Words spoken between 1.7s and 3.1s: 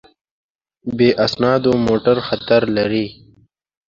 موټر خطر لري.